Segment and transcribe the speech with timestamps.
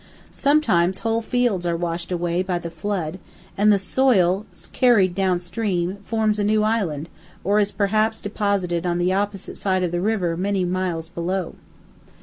[0.33, 3.19] Sometimes whole fields are washed away by the flood,
[3.55, 7.07] and the soil, carried down stream, forms a new island,
[7.43, 11.53] or is perhaps deposited on the opposite side of the river many miles below.